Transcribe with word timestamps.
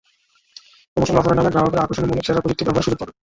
Promotional 0.93 1.19
অফারের 1.21 1.35
মাধ্যমে 1.37 1.51
গ্রাহকেরা 1.53 1.83
আকর্ষণীয় 1.85 2.09
মূল্যে 2.09 2.27
সেরা 2.27 2.43
প্রযুক্তি 2.43 2.63
ব্যবহারের 2.65 2.85
সুযোগ 2.85 2.99
পাবেন। 2.99 3.15